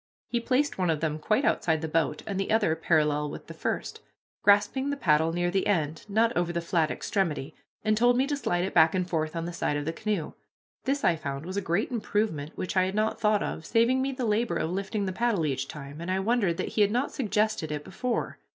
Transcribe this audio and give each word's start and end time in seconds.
He 0.29 0.39
placed 0.39 0.79
one 0.79 0.89
of 0.89 0.99
them 0.99 1.19
quite 1.19 1.45
outside 1.45 1.81
the 1.83 1.87
boat, 1.87 2.23
and 2.25 2.39
the 2.39 2.49
other 2.49 2.75
parallel 2.75 3.29
with 3.29 3.45
the 3.45 3.53
first, 3.53 3.99
grasping 4.41 4.89
the 4.89 4.97
paddle 4.97 5.31
near 5.31 5.51
the 5.51 5.67
end, 5.67 6.05
not 6.09 6.35
over 6.35 6.51
the 6.51 6.59
flat 6.59 6.89
extremity, 6.89 7.53
and 7.83 7.95
told 7.95 8.17
me 8.17 8.25
to 8.25 8.35
slide 8.35 8.63
it 8.63 8.73
back 8.73 8.95
and 8.95 9.07
forth 9.07 9.35
on 9.35 9.45
the 9.45 9.53
side 9.53 9.77
of 9.77 9.85
the 9.85 9.93
canoe. 9.93 10.33
This, 10.85 11.03
I 11.03 11.15
found, 11.15 11.45
was 11.45 11.55
a 11.55 11.61
great 11.61 11.91
improvement 11.91 12.57
which 12.57 12.75
I 12.75 12.85
had 12.85 12.95
not 12.95 13.21
thought 13.21 13.43
of, 13.43 13.63
saving 13.63 14.01
me 14.01 14.11
the 14.11 14.25
labor 14.25 14.55
of 14.55 14.71
lifting 14.71 15.05
the 15.05 15.13
paddle 15.13 15.45
each 15.45 15.67
time, 15.67 16.01
and 16.01 16.09
I 16.09 16.19
wondered 16.19 16.57
that 16.57 16.69
he 16.69 16.81
had 16.81 16.89
not 16.89 17.11
suggested 17.11 17.71
it 17.71 17.83
before. 17.83 18.39